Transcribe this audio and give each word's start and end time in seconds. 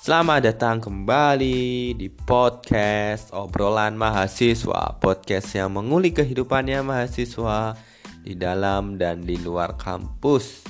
Selamat 0.00 0.48
datang 0.48 0.80
kembali 0.80 1.92
di 1.92 2.08
podcast 2.08 3.36
obrolan 3.36 4.00
mahasiswa. 4.00 4.96
Podcast 4.96 5.52
yang 5.52 5.76
mengulik 5.76 6.24
kehidupannya 6.24 6.80
mahasiswa 6.80 7.76
di 8.24 8.32
dalam 8.32 8.96
dan 8.96 9.28
di 9.28 9.36
luar 9.36 9.76
kampus. 9.76 10.64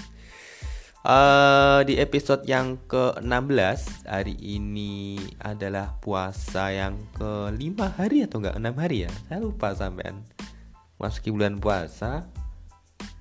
Uh, 1.06 1.86
Di 1.86 2.02
episode 2.02 2.42
yang 2.42 2.74
ke-16 2.90 4.10
hari 4.10 4.34
ini 4.34 5.22
adalah 5.38 5.94
puasa 6.02 6.74
yang 6.74 6.98
ke-5 7.14 7.78
hari 8.02 8.26
atau 8.26 8.42
enggak? 8.42 8.58
6 8.58 8.82
hari 8.82 9.06
ya? 9.06 9.10
Saya 9.30 9.46
lupa 9.46 9.70
sampean. 9.78 10.26
Masuki 10.98 11.30
bulan 11.30 11.62
puasa. 11.62 12.26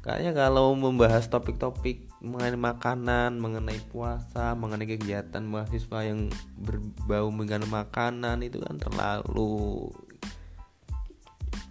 Kayaknya 0.02 0.34
kalau 0.34 0.74
membahas 0.74 1.30
topik-topik 1.30 2.09
mengenai 2.20 2.60
makanan, 2.60 3.40
mengenai 3.40 3.80
puasa, 3.88 4.52
mengenai 4.52 4.88
kegiatan 4.88 5.40
mahasiswa 5.40 6.00
yang 6.04 6.28
berbau 6.60 7.32
dengan 7.32 7.64
makanan 7.72 8.44
itu 8.44 8.60
kan 8.60 8.76
terlalu 8.76 9.88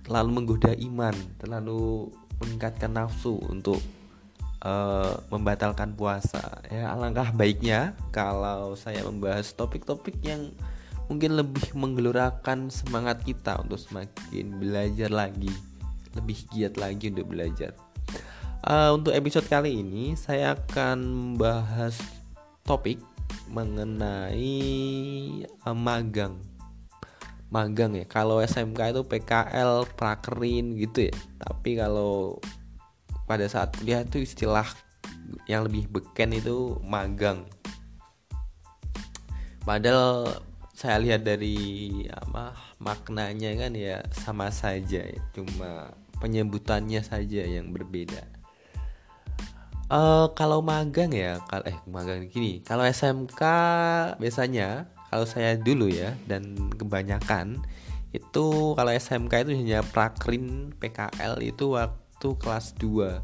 terlalu 0.09 0.29
menggoda 0.33 0.73
iman, 0.73 1.13
terlalu 1.37 2.09
meningkatkan 2.41 2.97
nafsu 2.97 3.37
untuk 3.45 3.77
uh, 4.65 5.21
membatalkan 5.29 5.93
puasa. 5.93 6.65
Ya 6.73 6.97
alangkah 6.97 7.29
baiknya 7.37 7.93
kalau 8.09 8.73
saya 8.73 9.05
membahas 9.05 9.53
topik-topik 9.53 10.17
yang 10.25 10.49
mungkin 11.13 11.37
lebih 11.37 11.77
menggelorakan 11.77 12.73
semangat 12.73 13.21
kita 13.21 13.61
untuk 13.61 13.77
semakin 13.77 14.57
belajar 14.57 15.13
lagi, 15.13 15.53
lebih 16.17 16.41
giat 16.57 16.81
lagi 16.81 17.13
untuk 17.13 17.29
belajar. 17.29 17.77
Uh, 18.59 18.99
untuk 18.99 19.15
episode 19.15 19.47
kali 19.47 19.87
ini 19.87 20.19
saya 20.19 20.59
akan 20.59 20.99
membahas 21.07 21.95
topik 22.67 22.99
mengenai 23.47 24.51
uh, 25.63 25.79
magang. 25.79 26.43
Magang 27.55 27.95
ya. 27.95 28.05
Kalau 28.11 28.43
SMK 28.43 28.99
itu 28.99 29.03
PKL, 29.07 29.87
prakerin 29.95 30.75
gitu 30.75 31.07
ya. 31.07 31.15
Tapi 31.39 31.79
kalau 31.79 32.43
pada 33.31 33.47
saat 33.47 33.79
kuliah 33.79 34.03
itu 34.03 34.27
istilah 34.27 34.67
yang 35.47 35.63
lebih 35.63 35.87
beken 35.87 36.35
itu 36.35 36.83
magang. 36.83 37.47
Padahal 39.63 40.43
saya 40.75 40.99
lihat 40.99 41.23
dari 41.23 42.07
apa 42.11 42.59
maknanya 42.83 43.55
kan 43.55 43.73
ya 43.79 44.03
sama 44.11 44.51
saja 44.51 45.07
ya. 45.07 45.21
Cuma 45.31 45.95
penyebutannya 46.19 47.07
saja 47.07 47.47
yang 47.47 47.71
berbeda. 47.71 48.38
Uh, 49.89 50.29
kalau 50.37 50.61
magang 50.61 51.09
ya, 51.17 51.41
kalau 51.49 51.65
eh 51.65 51.79
magang 51.89 52.29
gini, 52.29 52.61
kalau 52.61 52.85
SMK 52.85 53.41
biasanya 54.21 54.85
kalau 55.09 55.25
saya 55.25 55.57
dulu 55.57 55.89
ya 55.89 56.13
dan 56.29 56.53
kebanyakan 56.77 57.65
itu 58.13 58.77
kalau 58.77 58.93
SMK 58.93 59.49
itu 59.49 59.53
hanya 59.57 59.81
prakrin 59.81 60.77
PKL 60.77 61.41
itu 61.41 61.73
waktu 61.73 62.29
kelas 62.37 62.77
2 62.77 63.21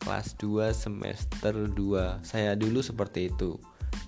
kelas 0.00 0.36
2 0.40 0.72
semester 0.72 1.52
2 1.68 2.24
saya 2.24 2.56
dulu 2.56 2.80
seperti 2.80 3.28
itu. 3.28 3.60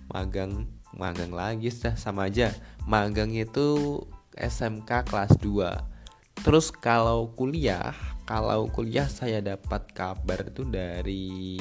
Magang 0.09 0.65
magang 0.97 1.37
lagi 1.37 1.69
sudah 1.69 1.93
sama 2.01 2.33
aja. 2.33 2.57
Magang 2.89 3.37
itu 3.37 4.01
SMK 4.33 5.05
kelas 5.13 5.37
2 5.45 5.99
terus 6.47 6.71
kalau 6.71 7.35
kuliah 7.35 7.93
kalau 8.29 8.69
kuliah 8.69 9.09
saya 9.09 9.41
dapat 9.41 9.89
kabar 9.97 10.53
itu 10.53 10.61
dari 10.69 11.57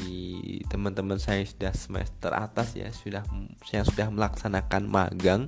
teman-teman 0.68 1.16
saya 1.16 1.48
sudah 1.48 1.72
semester 1.72 2.36
atas 2.36 2.76
ya 2.76 2.92
sudah 2.92 3.24
yang 3.72 3.88
sudah 3.88 4.12
melaksanakan 4.12 4.84
magang. 4.92 5.48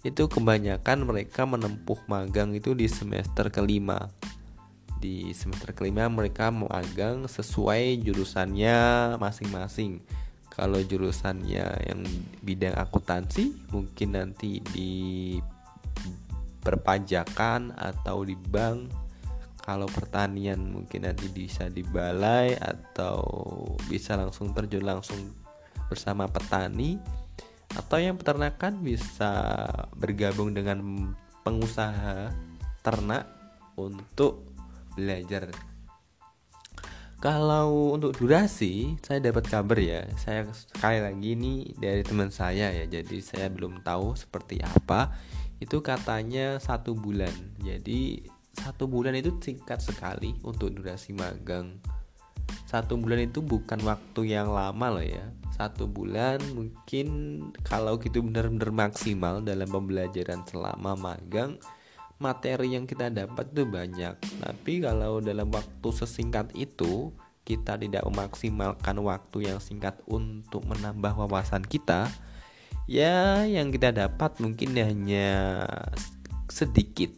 Itu 0.00 0.24
kebanyakan 0.32 1.04
mereka 1.04 1.44
menempuh 1.44 2.00
magang 2.08 2.56
itu 2.56 2.72
di 2.72 2.88
semester 2.88 3.52
kelima. 3.52 4.08
Di 4.96 5.36
semester 5.36 5.76
kelima 5.76 6.08
mereka 6.08 6.48
magang 6.48 7.28
sesuai 7.28 8.00
jurusannya 8.00 9.20
masing-masing. 9.20 10.00
Kalau 10.48 10.80
jurusannya 10.80 11.92
yang 11.92 12.00
bidang 12.40 12.72
akuntansi 12.72 13.68
mungkin 13.68 14.16
nanti 14.16 14.64
di 14.72 15.36
perpajakan 16.64 17.76
atau 17.76 18.24
di 18.24 18.32
bank 18.32 19.07
kalau 19.68 19.84
pertanian 19.84 20.56
mungkin 20.64 21.04
nanti 21.04 21.28
bisa 21.28 21.68
di 21.68 21.84
balai 21.84 22.56
atau 22.56 23.20
bisa 23.84 24.16
langsung 24.16 24.56
terjun 24.56 24.80
langsung 24.80 25.36
bersama 25.92 26.24
petani 26.24 26.96
atau 27.76 28.00
yang 28.00 28.16
peternakan 28.16 28.80
bisa 28.80 29.60
bergabung 29.92 30.56
dengan 30.56 30.80
pengusaha 31.44 32.32
ternak 32.80 33.28
untuk 33.76 34.48
belajar. 34.96 35.52
Kalau 37.20 37.92
untuk 37.92 38.16
durasi 38.16 38.96
saya 39.04 39.20
dapat 39.20 39.52
kabar 39.52 39.76
ya 39.76 40.08
saya 40.16 40.48
sekali 40.48 41.04
lagi 41.04 41.36
ini 41.36 41.76
dari 41.76 42.00
teman 42.08 42.32
saya 42.32 42.72
ya 42.72 42.88
jadi 42.88 43.20
saya 43.20 43.52
belum 43.52 43.84
tahu 43.84 44.16
seperti 44.16 44.64
apa. 44.64 45.12
Itu 45.60 45.84
katanya 45.84 46.56
satu 46.56 46.96
bulan 46.96 47.34
jadi 47.60 48.37
satu 48.64 48.90
bulan 48.90 49.14
itu 49.14 49.34
singkat 49.38 49.78
sekali 49.82 50.34
untuk 50.42 50.74
durasi 50.74 51.14
magang. 51.14 51.78
Satu 52.68 53.00
bulan 53.00 53.28
itu 53.28 53.40
bukan 53.40 53.80
waktu 53.84 54.36
yang 54.36 54.52
lama 54.52 55.00
loh 55.00 55.04
ya. 55.04 55.24
Satu 55.56 55.88
bulan 55.88 56.38
mungkin 56.54 57.08
kalau 57.66 57.98
gitu 57.98 58.22
benar-benar 58.22 58.70
maksimal 58.70 59.40
dalam 59.40 59.66
pembelajaran 59.66 60.46
selama 60.46 60.94
magang 60.94 61.58
materi 62.18 62.76
yang 62.76 62.84
kita 62.84 63.08
dapat 63.08 63.50
tuh 63.54 63.66
banyak. 63.66 64.14
Tapi 64.18 64.72
kalau 64.84 65.18
dalam 65.18 65.48
waktu 65.50 65.88
sesingkat 65.90 66.52
itu 66.54 67.10
kita 67.48 67.80
tidak 67.80 68.04
memaksimalkan 68.04 69.00
waktu 69.00 69.48
yang 69.48 69.56
singkat 69.56 69.96
untuk 70.04 70.68
menambah 70.68 71.16
wawasan 71.16 71.64
kita 71.64 72.12
ya 72.84 73.44
yang 73.48 73.72
kita 73.72 73.88
dapat 73.88 74.36
mungkin 74.36 74.76
hanya 74.76 75.64
sedikit 76.52 77.12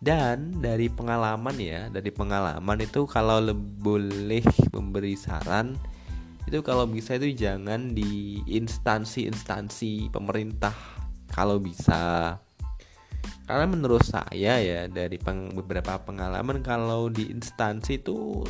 dan 0.00 0.56
dari 0.64 0.88
pengalaman 0.88 1.56
ya 1.60 1.92
dari 1.92 2.08
pengalaman 2.08 2.80
itu 2.80 3.04
kalau 3.04 3.44
boleh 3.54 4.44
memberi 4.72 5.12
saran 5.12 5.76
itu 6.48 6.64
kalau 6.64 6.88
bisa 6.88 7.20
itu 7.20 7.36
jangan 7.36 7.92
di 7.92 8.40
instansi-instansi 8.48 10.08
pemerintah 10.10 10.74
kalau 11.30 11.62
bisa. 11.62 12.36
Karena 13.46 13.66
menurut 13.66 14.02
saya 14.06 14.58
ya 14.62 14.86
dari 14.86 15.18
peng, 15.18 15.54
beberapa 15.54 15.98
pengalaman 16.02 16.62
kalau 16.62 17.10
di 17.10 17.30
instansi 17.30 18.02
itu 18.02 18.46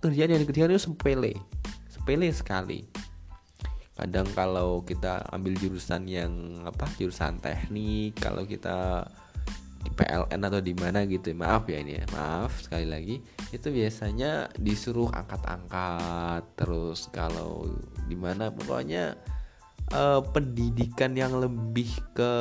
kerjaan 0.00 0.36
yang 0.36 0.42
dikerjakan 0.44 0.76
itu 0.76 0.84
sepele 0.84 1.32
sepele 1.88 2.28
sekali. 2.32 2.80
Kadang 3.96 4.28
kalau 4.36 4.84
kita 4.84 5.26
ambil 5.32 5.56
jurusan 5.56 6.04
yang 6.06 6.32
apa 6.68 6.86
jurusan 6.96 7.40
teknik 7.42 8.20
kalau 8.20 8.46
kita 8.46 9.08
di 9.78 9.90
PLN 9.94 10.40
atau 10.42 10.60
di 10.60 10.74
mana 10.74 11.06
gitu. 11.06 11.30
Maaf 11.34 11.70
ya 11.70 11.78
ini 11.80 11.98
ya 11.98 12.04
maaf 12.14 12.62
sekali 12.62 12.86
lagi. 12.86 13.16
Itu 13.54 13.70
biasanya 13.70 14.50
disuruh 14.58 15.10
angkat-angkat 15.14 16.42
terus 16.58 17.06
kalau 17.14 17.66
di 18.06 18.16
mana. 18.18 18.50
Pokoknya 18.50 19.14
uh, 19.94 20.20
pendidikan 20.34 21.14
yang 21.14 21.38
lebih 21.38 21.88
ke 22.12 22.32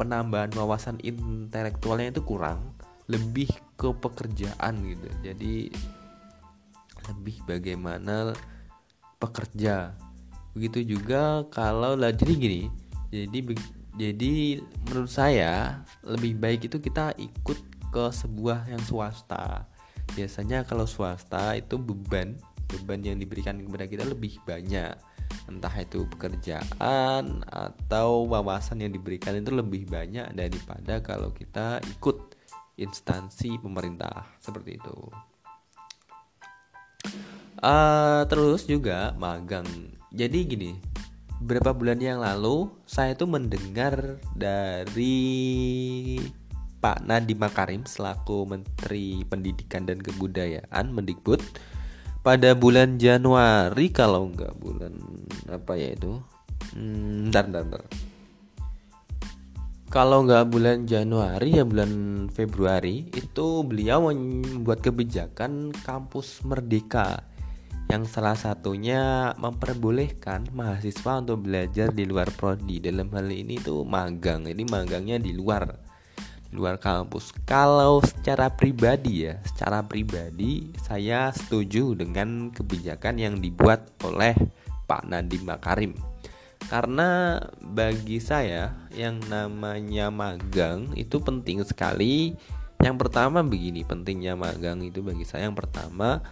penambahan 0.00 0.50
wawasan 0.56 0.96
intelektualnya 1.04 2.16
itu 2.16 2.22
kurang 2.24 2.74
lebih 3.08 3.48
ke 3.76 3.88
pekerjaan 3.92 4.84
gitu. 4.84 5.08
Jadi 5.24 5.72
lebih 7.08 7.36
bagaimana 7.48 8.36
pekerja. 9.16 9.96
Begitu 10.52 10.98
juga 10.98 11.44
kalau 11.48 11.96
lah 11.96 12.12
jadi 12.12 12.32
gini. 12.36 12.62
Jadi 13.08 13.38
jadi 13.98 14.62
menurut 14.86 15.10
saya 15.10 15.82
lebih 16.06 16.38
baik 16.38 16.70
itu 16.70 16.78
kita 16.78 17.18
ikut 17.18 17.58
ke 17.90 18.04
sebuah 18.14 18.70
yang 18.70 18.78
swasta. 18.86 19.66
Biasanya 20.14 20.62
kalau 20.62 20.86
swasta 20.86 21.58
itu 21.58 21.74
beban 21.74 22.38
beban 22.68 23.00
yang 23.02 23.18
diberikan 23.18 23.58
kepada 23.58 23.90
kita 23.90 24.04
lebih 24.06 24.38
banyak. 24.46 24.94
Entah 25.50 25.74
itu 25.80 26.06
pekerjaan 26.06 27.42
atau 27.48 28.28
wawasan 28.30 28.86
yang 28.86 28.94
diberikan 28.94 29.34
itu 29.34 29.50
lebih 29.50 29.88
banyak 29.90 30.30
daripada 30.30 31.02
kalau 31.02 31.34
kita 31.34 31.82
ikut 31.98 32.38
instansi 32.78 33.58
pemerintah 33.58 34.30
seperti 34.38 34.78
itu. 34.78 34.96
Uh, 37.58 38.22
terus 38.30 38.62
juga 38.70 39.10
magang. 39.18 39.66
Jadi 40.14 40.38
gini, 40.46 40.70
beberapa 41.38 41.70
bulan 41.70 42.02
yang 42.02 42.18
lalu 42.18 42.66
saya 42.82 43.14
itu 43.14 43.22
mendengar 43.30 44.18
dari 44.34 45.18
Pak 46.78 47.06
Nadiem 47.06 47.38
Makarim 47.38 47.82
selaku 47.86 48.46
Menteri 48.46 49.22
Pendidikan 49.26 49.86
dan 49.86 50.02
Kebudayaan 50.02 50.90
Mendikbud 50.94 51.42
pada 52.26 52.58
bulan 52.58 52.98
Januari 52.98 53.90
kalau 53.94 54.30
enggak 54.30 54.54
bulan 54.58 54.98
apa 55.46 55.78
ya 55.78 55.94
itu 55.94 56.18
hmm, 56.74 57.30
bentar, 57.30 57.46
bentar, 57.46 57.62
bentar. 57.66 57.82
kalau 59.94 60.26
nggak 60.26 60.46
bulan 60.50 60.78
Januari 60.90 61.62
ya 61.62 61.64
bulan 61.66 61.90
Februari 62.34 63.06
itu 63.14 63.62
beliau 63.62 64.10
membuat 64.10 64.82
kebijakan 64.82 65.70
kampus 65.86 66.42
merdeka 66.42 67.27
yang 67.88 68.04
salah 68.04 68.36
satunya 68.36 69.32
memperbolehkan 69.40 70.52
mahasiswa 70.52 71.24
untuk 71.24 71.48
belajar 71.48 71.88
di 71.88 72.04
luar 72.04 72.28
prodi. 72.28 72.84
Dalam 72.84 73.08
hal 73.16 73.32
ini 73.32 73.56
tuh 73.56 73.88
magang. 73.88 74.44
Ini 74.44 74.60
magangnya 74.68 75.16
di 75.16 75.32
luar 75.32 75.72
di 76.48 76.52
luar 76.56 76.76
kampus. 76.76 77.32
Kalau 77.48 78.04
secara 78.04 78.52
pribadi 78.52 79.28
ya 79.28 79.40
secara 79.44 79.84
pribadi 79.84 80.72
saya 80.80 81.32
setuju 81.32 81.96
dengan 81.96 82.52
kebijakan 82.52 83.16
yang 83.20 83.34
dibuat 83.40 83.88
oleh 84.04 84.36
Pak 84.84 85.08
Nadiem 85.08 85.48
Makarim. 85.48 85.92
Karena 86.68 87.40
bagi 87.64 88.20
saya 88.20 88.76
yang 88.92 89.16
namanya 89.32 90.12
magang 90.12 90.92
itu 90.92 91.16
penting 91.24 91.64
sekali. 91.64 92.36
Yang 92.78 92.96
pertama 93.08 93.42
begini 93.42 93.82
pentingnya 93.82 94.38
magang 94.38 94.84
itu 94.84 95.02
bagi 95.02 95.26
saya 95.26 95.50
yang 95.50 95.56
pertama 95.58 96.22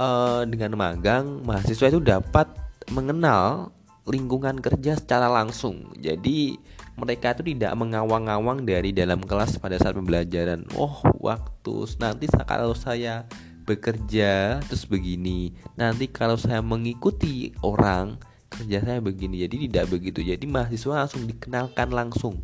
uh, 0.00 0.42
dengan 0.48 0.72
magang 0.80 1.44
mahasiswa 1.44 1.92
itu 1.92 2.00
dapat 2.00 2.48
mengenal 2.88 3.70
lingkungan 4.08 4.58
kerja 4.58 4.96
secara 4.96 5.28
langsung. 5.28 5.92
Jadi 6.00 6.56
mereka 6.96 7.36
itu 7.36 7.54
tidak 7.54 7.76
mengawang-awang 7.76 8.64
dari 8.64 8.90
dalam 8.90 9.20
kelas 9.20 9.60
pada 9.60 9.76
saat 9.76 9.94
pembelajaran. 9.94 10.64
Oh, 10.74 11.04
waktu 11.20 11.74
nanti 12.00 12.26
kalau 12.48 12.72
saya 12.72 13.28
bekerja 13.68 14.58
terus 14.66 14.88
begini. 14.88 15.54
Nanti 15.78 16.10
kalau 16.10 16.34
saya 16.34 16.64
mengikuti 16.64 17.54
orang 17.62 18.18
kerja 18.50 18.82
saya 18.82 18.98
begini. 18.98 19.46
Jadi 19.46 19.70
tidak 19.70 19.94
begitu. 19.94 20.24
Jadi 20.26 20.44
mahasiswa 20.48 21.06
langsung 21.06 21.28
dikenalkan 21.28 21.88
langsung. 21.94 22.34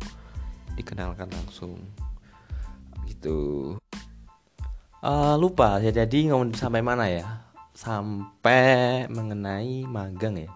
Dikenalkan 0.79 1.27
langsung. 1.27 1.83
Gitu. 3.09 3.75
Uh, 4.97 5.37
lupa 5.37 5.77
ya 5.77 5.93
jadi 5.93 6.33
ngomong 6.33 6.57
sampai 6.57 6.81
mana 6.81 7.05
ya 7.05 7.46
sampai 7.77 9.05
mengenai 9.05 9.85
magang 9.85 10.41
ya. 10.41 10.49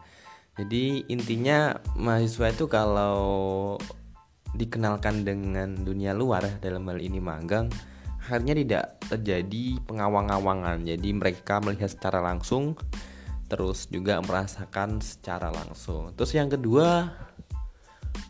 Jadi 0.58 1.06
intinya 1.06 1.78
mahasiswa 1.94 2.50
itu 2.50 2.66
kalau 2.66 3.78
dikenalkan 4.58 5.22
dengan 5.22 5.78
dunia 5.86 6.18
luar 6.18 6.60
dalam 6.60 6.84
hal 6.90 7.00
ini 7.00 7.22
magang 7.22 7.72
akhirnya 8.20 8.58
tidak 8.58 8.86
terjadi 9.06 9.78
pengawang-awangan. 9.86 10.82
Jadi 10.82 11.10
mereka 11.14 11.62
melihat 11.62 11.94
secara 11.94 12.26
langsung 12.26 12.74
terus 13.46 13.86
juga 13.86 14.18
merasakan 14.26 14.98
secara 15.00 15.54
langsung. 15.54 16.16
Terus 16.18 16.34
yang 16.34 16.50
kedua 16.50 17.12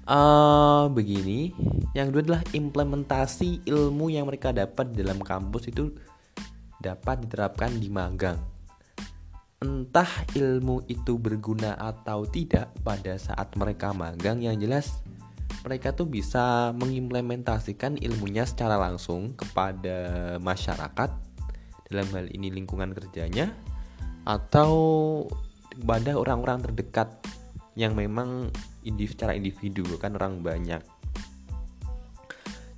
uh, 0.04 0.86
begini, 0.92 1.56
yang 1.96 2.12
kedua 2.12 2.22
adalah 2.28 2.44
implementasi 2.52 3.64
ilmu 3.64 4.12
yang 4.12 4.28
mereka 4.28 4.52
dapat 4.52 4.92
dalam 4.92 5.24
kampus 5.24 5.72
itu 5.72 5.96
dapat 6.82 7.24
diterapkan 7.24 7.78
di 7.78 7.88
magang 7.88 8.51
entah 9.62 10.10
ilmu 10.34 10.90
itu 10.90 11.22
berguna 11.22 11.78
atau 11.78 12.26
tidak 12.26 12.74
pada 12.82 13.14
saat 13.22 13.54
mereka 13.54 13.94
magang 13.94 14.42
yang 14.42 14.58
jelas 14.58 15.06
mereka 15.62 15.94
tuh 15.94 16.10
bisa 16.10 16.74
mengimplementasikan 16.74 18.02
ilmunya 18.02 18.42
secara 18.50 18.82
langsung 18.82 19.38
kepada 19.38 20.38
masyarakat 20.42 21.10
dalam 21.94 22.08
hal 22.10 22.26
ini 22.34 22.50
lingkungan 22.50 22.90
kerjanya 22.98 23.54
atau 24.26 24.72
kepada 25.78 26.18
orang-orang 26.18 26.66
terdekat 26.66 27.22
yang 27.78 27.94
memang 27.94 28.50
secara 28.82 29.38
individu 29.38 29.86
kan 30.02 30.18
orang 30.18 30.42
banyak 30.42 30.82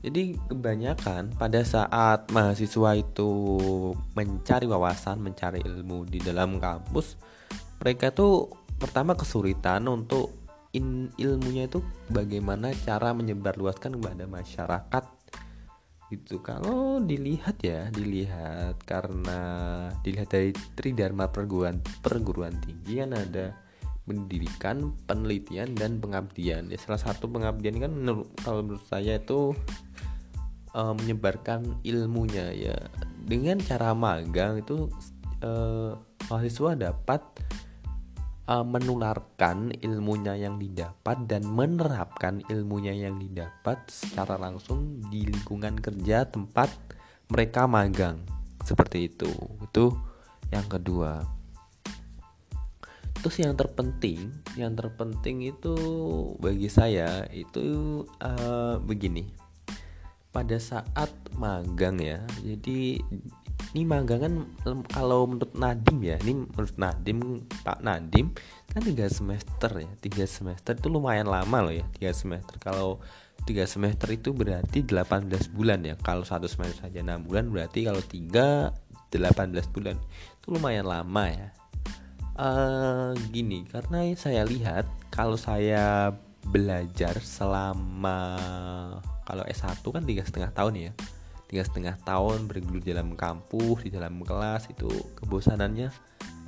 jadi 0.03 0.35
kebanyakan 0.51 1.31
pada 1.39 1.63
saat 1.63 2.27
mahasiswa 2.27 2.91
itu 3.00 3.31
mencari 4.19 4.67
wawasan, 4.67 5.23
mencari 5.23 5.63
ilmu 5.63 6.03
di 6.03 6.19
dalam 6.19 6.59
kampus, 6.59 7.15
mereka 7.79 8.11
tuh 8.11 8.51
pertama 8.75 9.15
kesulitan 9.15 9.88
untuk 9.88 10.35
in, 10.75 11.07
ilmunya 11.15 11.71
itu 11.71 11.79
bagaimana 12.11 12.75
cara 12.83 13.15
menyebarluaskan 13.15 13.95
kepada 13.95 14.27
masyarakat. 14.27 15.03
Gitu. 16.11 16.44
Kalau 16.44 16.99
dilihat 16.99 17.63
ya 17.63 17.88
dilihat 17.88 18.83
karena 18.83 19.39
dilihat 20.03 20.29
dari 20.29 20.51
Tridharma 20.75 21.31
perguruan 21.31 21.79
perguruan 22.03 22.53
tinggi 22.59 23.01
kan 23.01 23.15
ada 23.15 23.56
pendidikan 24.03 24.91
penelitian 25.07 25.73
dan 25.79 25.97
pengabdian. 26.03 26.67
Ya 26.67 26.77
salah 26.77 26.99
satu 26.99 27.31
pengabdian 27.31 27.79
kan 27.79 27.91
menurut, 27.95 28.27
kalau 28.44 28.61
menurut 28.61 28.83
saya 28.91 29.17
itu 29.17 29.56
uh, 30.73 30.93
menyebarkan 30.97 31.79
ilmunya 31.85 32.51
ya. 32.51 32.77
Dengan 33.23 33.61
cara 33.63 33.95
magang 33.95 34.59
itu 34.59 34.91
uh, 35.45 35.95
mahasiswa 36.27 36.75
dapat 36.75 37.21
uh, 38.49 38.65
menularkan 38.65 39.71
ilmunya 39.79 40.35
yang 40.35 40.59
didapat 40.59 41.23
dan 41.29 41.47
menerapkan 41.47 42.43
ilmunya 42.51 42.91
yang 42.91 43.21
didapat 43.21 43.79
secara 43.87 44.35
langsung 44.35 44.99
di 45.07 45.23
lingkungan 45.29 45.79
kerja 45.79 46.27
tempat 46.27 46.69
mereka 47.31 47.69
magang. 47.69 48.19
Seperti 48.63 49.07
itu. 49.11 49.31
Itu 49.63 49.95
yang 50.51 50.67
kedua. 50.67 51.23
Terus 53.23 53.39
yang 53.39 53.55
terpenting 53.55 54.35
yang 54.59 54.75
terpenting 54.75 55.47
itu 55.47 55.75
bagi 56.43 56.67
saya 56.67 57.23
itu 57.31 58.03
uh, 58.19 58.75
begini 58.83 59.43
pada 60.33 60.57
saat 60.57 61.13
magang 61.38 62.01
ya. 62.01 62.19
Jadi 62.41 62.97
ini 63.74 63.83
magang 63.85 64.21
kan 64.21 64.33
kalau 64.89 65.30
menurut 65.30 65.53
Nadim 65.53 65.97
ya 66.01 66.18
ini 66.25 66.45
menurut 66.45 66.75
Nadim 66.77 67.45
Pak 67.65 67.81
Nadim 67.85 68.33
kan 68.74 68.81
tiga 68.81 69.06
semester 69.07 69.71
ya. 69.77 69.89
Tiga 70.01 70.25
semester 70.25 70.74
itu 70.74 70.89
lumayan 70.89 71.30
lama 71.30 71.69
loh 71.69 71.74
ya 71.74 71.85
tiga 71.94 72.12
semester. 72.18 72.57
Kalau 72.57 72.97
tiga 73.45 73.69
semester 73.69 74.09
itu 74.09 74.33
berarti 74.33 74.81
18 74.81 75.53
bulan 75.53 75.85
ya. 75.85 75.94
Kalau 76.01 76.25
satu 76.25 76.50
semester 76.50 76.89
saja 76.89 77.06
enam 77.06 77.21
bulan 77.24 77.53
berarti 77.53 77.85
kalau 77.85 78.01
tiga 78.01 78.74
18 79.13 79.69
bulan. 79.69 80.01
Itu 80.41 80.57
lumayan 80.57 80.89
lama 80.89 81.30
ya. 81.30 81.50
Uh, 82.33 83.13
gini 83.30 83.61
karena 83.69 84.09
saya 84.18 84.42
lihat 84.42 84.90
kalau 85.13 85.37
saya 85.37 86.09
belajar 86.49 87.21
selama 87.21 88.18
kalau 89.23 89.44
S1 89.47 89.80
kan 89.80 90.03
tiga 90.03 90.23
setengah 90.27 90.51
tahun 90.51 90.73
ya. 90.75 90.92
Tiga 91.47 91.63
setengah 91.63 91.95
tahun 92.01 92.49
bergelut 92.49 92.83
dalam 92.83 93.13
kampus 93.13 93.85
di 93.85 93.89
dalam 93.94 94.19
kelas 94.25 94.73
itu 94.73 94.89
kebosanannya 95.19 95.94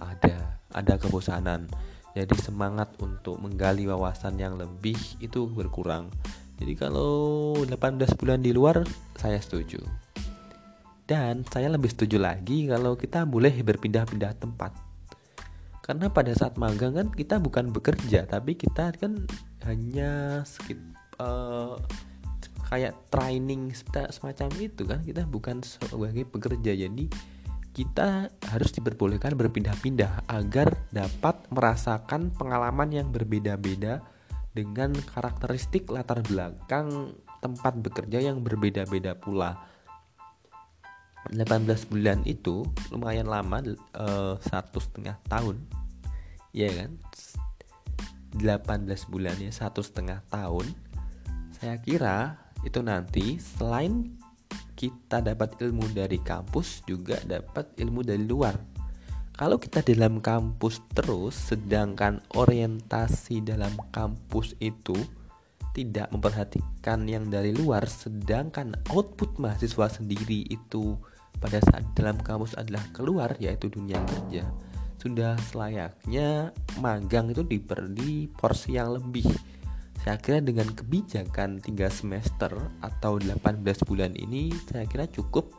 ada 0.01 0.60
ada 0.74 0.94
kebosanan. 1.00 1.70
Jadi 2.15 2.36
semangat 2.39 2.96
untuk 3.03 3.39
menggali 3.44 3.88
wawasan 3.91 4.39
yang 4.39 4.55
lebih 4.55 4.96
itu 5.20 5.48
berkurang. 5.51 6.08
Jadi 6.55 6.74
kalau 6.79 7.53
18 7.67 8.15
bulan 8.15 8.39
di 8.39 8.55
luar 8.55 8.88
saya 9.20 9.36
setuju. 9.39 9.84
Dan 11.05 11.46
saya 11.46 11.70
lebih 11.70 11.91
setuju 11.91 12.17
lagi 12.17 12.65
kalau 12.65 12.98
kita 12.98 13.27
boleh 13.27 13.51
berpindah-pindah 13.62 14.41
tempat. 14.41 14.74
Karena 15.86 16.10
pada 16.10 16.34
saat 16.34 16.58
magang 16.58 16.98
kan 16.98 17.08
kita 17.13 17.38
bukan 17.38 17.70
bekerja 17.70 18.25
tapi 18.25 18.58
kita 18.58 18.89
kan 18.98 19.29
hanya 19.70 20.41
skip 20.48 20.82
uh, 21.22 21.77
kayak 22.65 23.10
training 23.13 23.74
semacam 24.12 24.50
itu 24.57 24.84
kan. 24.86 25.00
Kita 25.05 25.25
bukan 25.25 25.62
sebagai 25.62 26.25
pekerja. 26.25 26.74
Jadi 26.74 27.05
kita 27.75 28.31
harus 28.55 28.72
diperbolehkan 28.72 29.36
berpindah-pindah 29.36 30.31
agar 30.31 30.79
dapat 30.95 31.43
merasakan 31.51 32.31
pengalaman 32.31 32.88
yang 32.88 33.12
berbeda-beda 33.12 34.00
dengan 34.55 34.95
karakteristik 34.95 35.91
latar 35.91 36.24
belakang 36.24 37.12
tempat 37.43 37.75
bekerja 37.84 38.24
yang 38.24 38.39
berbeda-beda 38.39 39.19
pula. 39.19 39.60
18 41.36 41.91
bulan 41.91 42.24
itu 42.24 42.63
lumayan 42.93 43.27
lama 43.27 43.60
uh, 43.98 44.39
satu 44.39 44.79
setengah 44.79 45.19
tahun. 45.27 45.60
Ya 46.55 46.72
kan? 46.72 46.95
18 48.39 49.12
bulan 49.12 49.36
ya 49.36 49.51
satu 49.51 49.84
setengah 49.84 50.24
tahun. 50.31 50.72
Saya 51.60 51.75
kira 51.84 52.45
itu 52.65 52.81
nanti 52.81 53.38
selain 53.38 54.17
kita 54.75 55.24
dapat 55.24 55.55
ilmu 55.63 55.88
dari 55.95 56.19
kampus 56.19 56.84
juga 56.84 57.15
dapat 57.24 57.72
ilmu 57.79 58.03
dari 58.03 58.25
luar. 58.27 58.57
Kalau 59.36 59.60
kita 59.60 59.84
dalam 59.84 60.24
kampus 60.24 60.84
terus 60.95 61.36
sedangkan 61.51 62.24
orientasi 62.36 63.43
dalam 63.43 63.75
kampus 63.91 64.55
itu 64.63 64.95
tidak 65.75 66.07
memperhatikan 66.12 67.03
yang 67.03 67.27
dari 67.27 67.51
luar 67.51 67.84
sedangkan 67.84 68.79
output 68.95 69.36
mahasiswa 69.39 69.91
sendiri 69.91 70.48
itu 70.48 70.95
pada 71.36 71.60
saat 71.60 71.84
dalam 72.00 72.15
kampus 72.24 72.55
adalah 72.55 72.84
keluar 72.95 73.36
yaitu 73.43 73.67
dunia 73.67 74.00
kerja 74.07 74.48
sudah 75.05 75.38
selayaknya 75.51 76.50
magang 76.81 77.29
itu 77.29 77.45
diberi 77.45 78.25
porsi 78.25 78.74
yang 78.79 78.98
lebih 78.98 79.27
saya 80.06 80.22
kira 80.22 80.38
dengan 80.38 80.70
kebijakan 80.70 81.66
3 81.66 81.90
semester 81.90 82.54
atau 82.78 83.18
18 83.18 83.58
bulan 83.90 84.14
ini 84.14 84.54
saya 84.70 84.86
kira 84.86 85.10
cukup. 85.10 85.50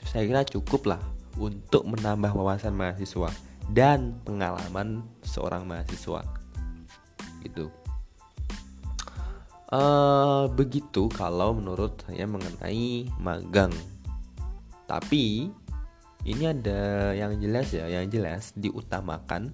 Saya 0.00 0.24
kira 0.24 0.48
cukup 0.48 0.96
lah 0.96 1.02
untuk 1.36 1.84
menambah 1.84 2.32
wawasan 2.32 2.72
mahasiswa 2.72 3.28
dan 3.68 4.16
pengalaman 4.24 5.04
seorang 5.20 5.68
mahasiswa. 5.68 6.24
Gitu. 7.44 7.68
Uh, 9.68 10.48
begitu 10.56 11.12
kalau 11.12 11.52
menurut 11.52 12.00
saya 12.08 12.24
mengenai 12.24 13.12
magang. 13.20 13.76
Tapi 14.88 15.52
ini 16.24 16.44
ada 16.48 17.12
yang 17.12 17.36
jelas 17.36 17.76
ya 17.76 17.92
yang 17.92 18.08
jelas 18.08 18.56
diutamakan 18.56 19.52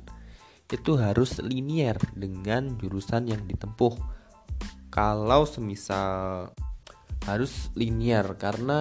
itu 0.66 0.99
harus 0.99 1.38
linier 1.38 1.94
dengan 2.14 2.75
jurusan 2.75 3.30
yang 3.30 3.46
ditempuh. 3.46 3.94
Kalau 4.90 5.46
semisal 5.46 6.50
harus 7.26 7.70
linier 7.75 8.38
karena 8.38 8.80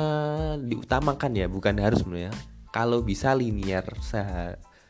diutamakan 0.58 1.38
ya 1.38 1.46
bukan 1.46 1.78
harus 1.78 2.02
sebenarnya. 2.02 2.34
Kalau 2.74 3.06
bisa 3.06 3.38
linier 3.38 3.86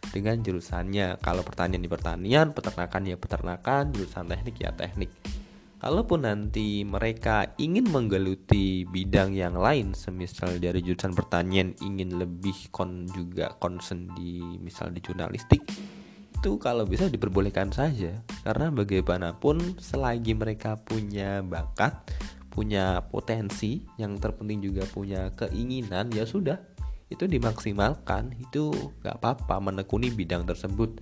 dengan 0.09 0.39
jurusannya. 0.39 1.19
Kalau 1.19 1.43
pertanian 1.43 1.83
di 1.83 1.91
pertanian 1.91 2.55
peternakan 2.55 3.03
ya 3.03 3.17
peternakan 3.19 3.91
jurusan 3.91 4.31
teknik 4.31 4.55
ya 4.59 4.71
teknik. 4.71 5.11
Kalaupun 5.75 6.25
nanti 6.25 6.81
mereka 6.81 7.53
ingin 7.61 7.85
menggeluti 7.91 8.87
bidang 8.89 9.35
yang 9.35 9.59
lain 9.59 9.93
semisal 9.93 10.57
dari 10.57 10.81
jurusan 10.81 11.13
pertanian 11.13 11.77
ingin 11.83 12.17
lebih 12.17 12.73
kon 12.73 13.05
juga 13.11 13.53
concern 13.59 14.09
di 14.17 14.41
misal 14.57 14.89
di 14.89 15.03
jurnalistik 15.03 15.61
itu 16.45 16.61
kalau 16.61 16.85
bisa 16.85 17.09
diperbolehkan 17.09 17.73
saja. 17.73 18.21
Karena 18.45 18.69
bagaimanapun 18.69 19.81
selagi 19.81 20.37
mereka 20.37 20.77
punya 20.77 21.41
bakat 21.41 22.05
punya 22.53 23.01
potensi 23.09 23.81
yang 23.97 24.21
terpenting 24.21 24.61
juga 24.61 24.85
punya 24.85 25.33
keinginan 25.33 26.13
ya 26.13 26.21
sudah. 26.29 26.61
Itu 27.09 27.25
dimaksimalkan 27.25 28.37
itu 28.37 28.69
gak 29.01 29.17
apa-apa 29.17 29.57
menekuni 29.57 30.13
bidang 30.13 30.45
tersebut. 30.45 31.01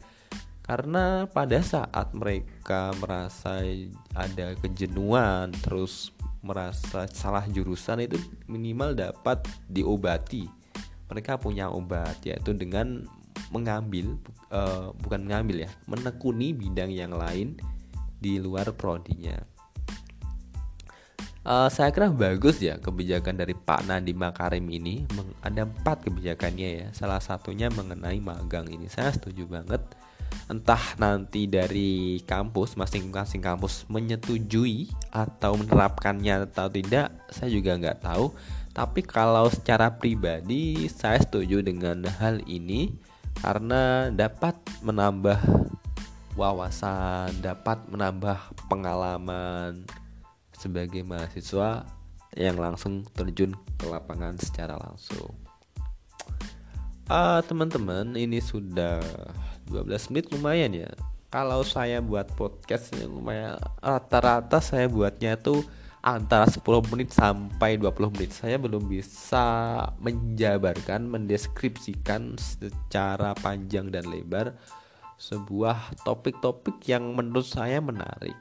Karena 0.63 1.27
pada 1.27 1.59
saat 1.59 2.15
mereka 2.15 2.95
merasa 3.03 3.67
ada 4.15 4.55
kejenuhan 4.63 5.51
terus 5.59 6.15
merasa 6.39 7.03
salah 7.11 7.43
jurusan 7.51 7.99
itu 7.99 8.15
minimal 8.47 8.95
dapat 8.95 9.43
diobati. 9.67 10.47
Mereka 11.11 11.35
punya 11.35 11.67
obat 11.67 12.23
yaitu 12.23 12.55
dengan 12.55 13.03
mengambil 13.53 14.17
uh, 14.49 14.89
bukan 14.97 15.29
mengambil 15.29 15.69
ya 15.69 15.71
menekuni 15.85 16.51
bidang 16.57 16.89
yang 16.89 17.13
lain 17.13 17.53
di 18.17 18.41
luar 18.41 18.73
prodinya 18.73 19.37
Uh, 21.43 21.67
saya 21.67 21.91
kira 21.91 22.07
bagus 22.07 22.63
ya 22.63 22.79
kebijakan 22.79 23.35
dari 23.35 23.51
Pak 23.51 23.83
Nadiem 23.83 24.15
Makarim 24.15 24.63
ini. 24.71 25.03
Ada 25.43 25.67
empat 25.67 26.07
kebijakannya 26.07 26.69
ya. 26.71 26.87
Salah 26.95 27.19
satunya 27.19 27.67
mengenai 27.67 28.23
magang 28.23 28.63
ini. 28.71 28.87
Saya 28.87 29.11
setuju 29.11 29.51
banget. 29.51 29.83
Entah 30.47 30.79
nanti 30.95 31.51
dari 31.51 32.23
kampus 32.23 32.79
masing-masing 32.79 33.43
kampus 33.43 33.83
menyetujui 33.91 34.87
atau 35.11 35.59
menerapkannya 35.59 36.47
atau 36.47 36.71
tidak, 36.71 37.11
saya 37.27 37.51
juga 37.51 37.75
nggak 37.75 38.07
tahu. 38.07 38.31
Tapi 38.71 39.03
kalau 39.03 39.51
secara 39.51 39.99
pribadi 39.99 40.87
saya 40.87 41.19
setuju 41.21 41.59
dengan 41.59 42.07
hal 42.07 42.39
ini 42.47 42.95
karena 43.41 44.11
dapat 44.13 44.59
menambah 44.83 45.39
wawasan, 46.33 47.33
dapat 47.41 47.85
menambah 47.89 48.37
pengalaman 48.69 49.85
sebagai 50.53 51.05
mahasiswa 51.05 51.85
yang 52.33 52.57
langsung 52.57 53.05
terjun 53.13 53.53
ke 53.77 53.85
lapangan 53.85 54.37
secara 54.41 54.77
langsung. 54.77 55.33
Uh, 57.05 57.43
teman-teman, 57.45 58.15
ini 58.15 58.39
sudah 58.39 59.03
12 59.69 60.09
menit 60.09 60.25
lumayan 60.33 60.71
ya. 60.73 60.89
Kalau 61.29 61.65
saya 61.65 61.97
buat 61.97 62.29
podcast 62.37 62.93
ini 62.93 63.09
lumayan 63.09 63.57
rata-rata 63.81 64.61
saya 64.61 64.85
buatnya 64.85 65.33
tuh 65.35 65.65
antara 66.03 66.45
10 66.45 66.61
menit 66.91 67.15
sampai 67.15 67.79
20 67.79 68.13
menit. 68.13 68.35
Saya 68.35 68.59
belum 68.59 68.85
bisa 68.91 69.45
menjabarkan, 70.03 71.07
mendeskripsikan 71.07 72.35
secara 72.35 73.31
panjang 73.39 73.89
dan 73.89 74.05
lebar 74.11 74.53
sebuah 75.15 76.03
topik-topik 76.03 76.83
yang 76.85 77.15
menurut 77.15 77.47
saya 77.47 77.79
menarik 77.79 78.35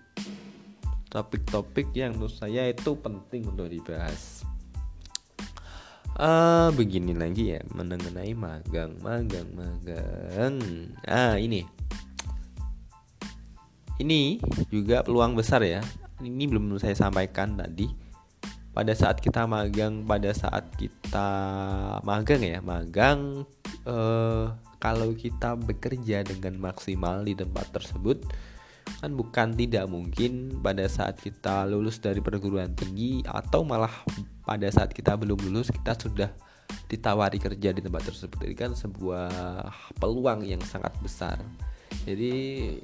topik-topik 1.12 1.92
yang 1.92 2.16
menurut 2.16 2.33
saya 2.33 2.73
itu 2.73 2.97
penting 2.97 3.45
untuk 3.52 3.69
dibahas. 3.69 4.49
Uh, 6.16 6.73
begini 6.73 7.12
lagi 7.12 7.57
ya 7.57 7.61
mengenai 7.73 8.33
magang, 8.33 8.97
magang, 9.04 9.49
magang. 9.52 10.57
Ah 11.04 11.37
ini, 11.37 11.69
ini 14.00 14.40
juga 14.73 15.04
peluang 15.04 15.37
besar 15.37 15.61
ya. 15.61 15.85
Ini 16.23 16.45
belum 16.47 16.79
saya 16.79 16.95
sampaikan 16.95 17.59
tadi. 17.59 17.91
Pada 18.73 18.97
saat 18.97 19.21
kita 19.21 19.45
magang, 19.45 20.09
pada 20.09 20.33
saat 20.33 20.64
kita 20.81 21.29
magang 22.07 22.41
ya, 22.41 22.59
magang. 22.64 23.45
Uh, 23.83 24.55
kalau 24.79 25.12
kita 25.14 25.59
bekerja 25.59 26.25
dengan 26.25 26.59
maksimal 26.59 27.23
di 27.26 27.37
tempat 27.37 27.69
tersebut, 27.75 28.23
kan 29.02 29.12
bukan 29.14 29.55
tidak 29.59 29.87
mungkin 29.91 30.62
pada 30.62 30.87
saat 30.87 31.19
kita 31.19 31.67
lulus 31.67 31.99
dari 31.99 32.23
perguruan 32.23 32.75
tinggi 32.75 33.23
atau 33.26 33.67
malah 33.67 33.93
pada 34.47 34.71
saat 34.71 34.91
kita 34.95 35.19
belum 35.19 35.38
lulus 35.50 35.71
kita 35.71 35.95
sudah 35.99 36.31
ditawari 36.87 37.38
kerja 37.38 37.75
di 37.75 37.81
tempat 37.83 38.07
tersebut 38.09 38.38
ini 38.47 38.57
kan 38.57 38.73
sebuah 38.73 39.29
peluang 39.99 40.47
yang 40.47 40.62
sangat 40.62 40.95
besar 41.02 41.38
jadi 42.07 42.79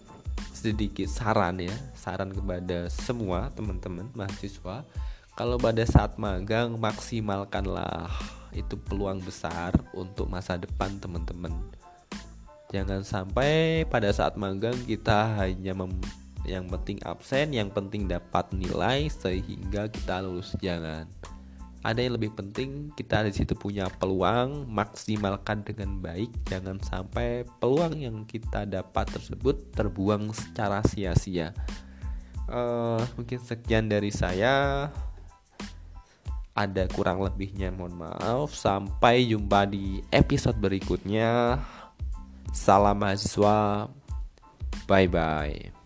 sedikit 0.53 1.07
saran 1.07 1.63
ya 1.63 1.75
saran 1.95 2.35
kepada 2.35 2.91
semua 2.91 3.51
teman-teman 3.55 4.09
mahasiswa. 4.15 4.85
Kalau 5.39 5.55
pada 5.55 5.87
saat 5.87 6.19
magang 6.19 6.75
maksimalkanlah 6.75 8.11
itu 8.51 8.75
peluang 8.75 9.23
besar 9.23 9.71
untuk 9.95 10.27
masa 10.27 10.59
depan 10.59 10.99
teman-teman. 10.99 11.55
Jangan 12.75 13.07
sampai 13.07 13.87
pada 13.87 14.11
saat 14.11 14.35
magang 14.35 14.77
kita 14.85 15.39
hanya 15.41 15.73
mem 15.73 15.95
yang 16.49 16.65
penting 16.67 16.97
absen 17.05 17.53
yang 17.53 17.69
penting 17.69 18.09
dapat 18.09 18.49
nilai 18.57 19.13
sehingga 19.13 19.93
kita 19.93 20.25
lulus 20.25 20.57
jangan 20.59 21.05
ada 21.89 22.05
yang 22.05 22.21
lebih 22.21 22.37
penting 22.37 22.93
kita 22.93 23.25
di 23.25 23.33
situ 23.33 23.57
punya 23.57 23.89
peluang 23.89 24.69
maksimalkan 24.69 25.65
dengan 25.65 25.97
baik. 26.05 26.29
Jangan 26.45 26.85
sampai 26.85 27.49
peluang 27.65 27.97
yang 27.97 28.29
kita 28.29 28.69
dapat 28.69 29.09
tersebut 29.09 29.73
terbuang 29.73 30.29
secara 30.37 30.85
sia-sia. 30.85 31.57
Uh, 32.45 33.01
mungkin 33.17 33.41
sekian 33.41 33.89
dari 33.89 34.13
saya. 34.13 34.93
Ada 36.53 36.93
kurang 36.93 37.25
lebihnya 37.25 37.73
mohon 37.73 37.97
maaf. 37.97 38.53
Sampai 38.53 39.25
jumpa 39.25 39.65
di 39.65 40.05
episode 40.13 40.61
berikutnya. 40.61 41.57
Salam 42.53 43.01
mahasiswa. 43.01 43.89
Bye 44.85 45.09
bye. 45.09 45.78